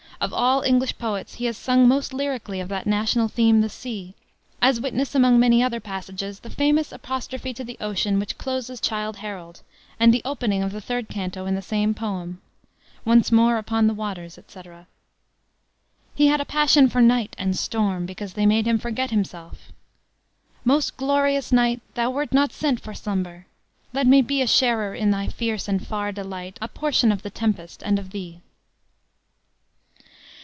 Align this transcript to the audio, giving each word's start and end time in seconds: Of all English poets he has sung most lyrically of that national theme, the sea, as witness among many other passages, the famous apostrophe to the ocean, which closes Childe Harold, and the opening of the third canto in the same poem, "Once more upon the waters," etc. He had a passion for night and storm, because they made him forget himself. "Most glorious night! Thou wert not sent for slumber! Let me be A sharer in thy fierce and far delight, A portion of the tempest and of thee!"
Of 0.19 0.31
all 0.35 0.61
English 0.61 0.99
poets 0.99 1.33
he 1.35 1.45
has 1.45 1.57
sung 1.57 1.87
most 1.87 2.13
lyrically 2.13 2.59
of 2.59 2.69
that 2.69 2.85
national 2.85 3.27
theme, 3.27 3.61
the 3.61 3.69
sea, 3.69 4.13
as 4.61 4.79
witness 4.79 5.15
among 5.15 5.39
many 5.39 5.63
other 5.63 5.79
passages, 5.79 6.41
the 6.41 6.49
famous 6.51 6.91
apostrophe 6.91 7.55
to 7.55 7.63
the 7.63 7.75
ocean, 7.81 8.19
which 8.19 8.37
closes 8.37 8.79
Childe 8.79 9.15
Harold, 9.15 9.61
and 9.99 10.13
the 10.13 10.21
opening 10.23 10.61
of 10.61 10.73
the 10.73 10.79
third 10.79 11.09
canto 11.09 11.47
in 11.47 11.55
the 11.55 11.61
same 11.63 11.95
poem, 11.95 12.39
"Once 13.03 13.31
more 13.31 13.57
upon 13.57 13.87
the 13.87 13.95
waters," 13.95 14.37
etc. 14.37 14.85
He 16.13 16.27
had 16.27 16.39
a 16.39 16.45
passion 16.45 16.87
for 16.87 17.01
night 17.01 17.35
and 17.39 17.57
storm, 17.57 18.05
because 18.05 18.33
they 18.33 18.45
made 18.45 18.67
him 18.67 18.77
forget 18.77 19.09
himself. 19.09 19.71
"Most 20.63 20.97
glorious 20.97 21.51
night! 21.51 21.81
Thou 21.95 22.11
wert 22.11 22.31
not 22.31 22.51
sent 22.53 22.79
for 22.79 22.93
slumber! 22.93 23.47
Let 23.91 24.05
me 24.05 24.21
be 24.21 24.43
A 24.43 24.45
sharer 24.45 24.93
in 24.93 25.09
thy 25.09 25.29
fierce 25.29 25.67
and 25.67 25.83
far 25.83 26.11
delight, 26.11 26.59
A 26.61 26.67
portion 26.67 27.11
of 27.11 27.23
the 27.23 27.31
tempest 27.31 27.81
and 27.81 27.97
of 27.97 28.11
thee!" 28.11 28.41